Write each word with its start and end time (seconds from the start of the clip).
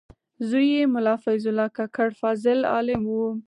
زوی 0.49 0.67
یې 0.75 0.83
ملا 0.93 1.15
فیض 1.23 1.43
الله 1.49 1.69
کاکړ 1.77 2.07
فاضل 2.21 2.59
عالم 2.73 3.03
و. 3.07 3.15